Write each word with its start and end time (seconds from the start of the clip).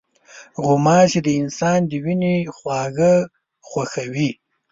غوماشې 0.65 1.19
د 1.25 1.29
انسان 1.41 1.79
د 1.89 1.91
وینې 2.03 2.35
خواږه 2.55 3.13
خوښوي. 3.67 4.29